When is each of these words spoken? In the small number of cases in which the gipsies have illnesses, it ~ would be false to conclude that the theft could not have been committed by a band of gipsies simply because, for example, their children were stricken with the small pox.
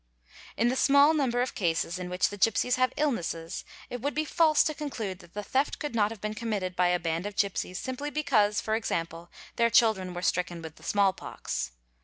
In 0.57 0.69
the 0.69 0.75
small 0.75 1.13
number 1.13 1.43
of 1.43 1.53
cases 1.53 1.99
in 1.99 2.09
which 2.09 2.29
the 2.29 2.37
gipsies 2.39 2.73
have 2.75 2.91
illnesses, 2.97 3.63
it 3.87 4.01
~ 4.01 4.01
would 4.01 4.15
be 4.15 4.25
false 4.25 4.63
to 4.63 4.73
conclude 4.73 5.19
that 5.19 5.35
the 5.35 5.43
theft 5.43 5.77
could 5.77 5.93
not 5.93 6.09
have 6.09 6.19
been 6.19 6.33
committed 6.33 6.75
by 6.75 6.87
a 6.87 6.97
band 6.99 7.27
of 7.27 7.35
gipsies 7.35 7.77
simply 7.77 8.09
because, 8.09 8.59
for 8.61 8.73
example, 8.73 9.29
their 9.57 9.69
children 9.69 10.15
were 10.15 10.23
stricken 10.23 10.63
with 10.63 10.77
the 10.77 10.81
small 10.83 11.13
pox. 11.13 11.73